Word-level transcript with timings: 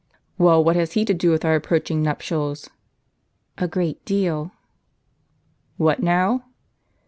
"Well, 0.39 0.63
what 0.63 0.75
has 0.77 0.93
he 0.93 1.05
to 1.05 1.13
do 1.13 1.29
with 1.29 1.45
our 1.45 1.53
approaching 1.53 2.01
nuptials?"" 2.01 2.71
A 3.59 3.67
great 3.67 4.03
deal." 4.03 4.51
"What 5.77 6.01
now?" 6.01 6.45